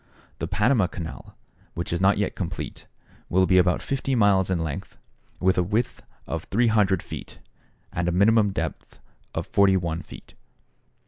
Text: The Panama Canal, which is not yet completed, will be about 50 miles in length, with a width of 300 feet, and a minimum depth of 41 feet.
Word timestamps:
The 0.39 0.47
Panama 0.47 0.87
Canal, 0.87 1.35
which 1.75 1.93
is 1.93 2.01
not 2.01 2.17
yet 2.17 2.33
completed, 2.33 2.87
will 3.29 3.45
be 3.45 3.59
about 3.59 3.83
50 3.83 4.15
miles 4.15 4.49
in 4.49 4.57
length, 4.57 4.97
with 5.39 5.59
a 5.59 5.63
width 5.63 6.01
of 6.25 6.45
300 6.45 7.03
feet, 7.03 7.37
and 7.93 8.07
a 8.07 8.11
minimum 8.11 8.51
depth 8.51 8.99
of 9.35 9.45
41 9.45 10.01
feet. 10.01 10.33